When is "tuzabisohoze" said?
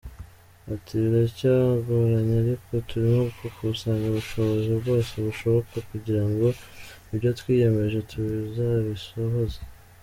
8.11-9.59